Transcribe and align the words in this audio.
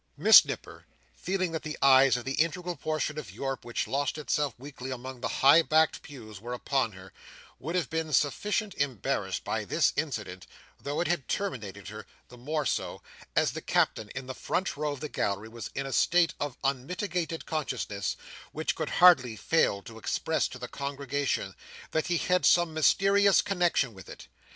Miss 0.17 0.43
Nipper, 0.43 0.87
feeling 1.15 1.51
that 1.51 1.61
the 1.61 1.77
eyes 1.79 2.17
of 2.17 2.25
that 2.25 2.39
integral 2.41 2.75
portion 2.75 3.19
of 3.19 3.29
Europe 3.29 3.63
which 3.63 3.87
lost 3.87 4.17
itself 4.17 4.55
weekly 4.57 4.89
among 4.89 5.21
the 5.21 5.27
high 5.27 5.61
backed 5.61 6.01
pews, 6.01 6.41
were 6.41 6.55
upon 6.55 6.93
her, 6.93 7.13
would 7.59 7.75
have 7.75 7.87
been 7.87 8.11
sufficient 8.11 8.73
embarrassed 8.81 9.43
by 9.43 9.63
this 9.63 9.93
incident, 9.95 10.47
though 10.81 11.01
it 11.01 11.07
had 11.07 11.27
terminated 11.27 11.89
here; 11.89 12.07
the 12.29 12.37
more 12.39 12.65
so, 12.65 13.03
as 13.35 13.51
the 13.51 13.61
Captain 13.61 14.09
in 14.15 14.25
the 14.25 14.33
front 14.33 14.75
row 14.75 14.91
of 14.91 15.01
the 15.01 15.07
gallery, 15.07 15.49
was 15.49 15.69
in 15.75 15.85
a 15.85 15.93
state 15.93 16.33
of 16.39 16.57
unmitigated 16.63 17.45
consciousness 17.45 18.17
which 18.53 18.73
could 18.73 18.89
hardly 18.89 19.35
fail 19.35 19.83
to 19.83 19.99
express 19.99 20.47
to 20.47 20.57
the 20.57 20.67
congregation 20.67 21.53
that 21.91 22.07
he 22.07 22.17
had 22.17 22.43
some 22.43 22.73
mysterious 22.73 23.39
connection 23.43 23.93
with 23.93 24.09
it. 24.09 24.27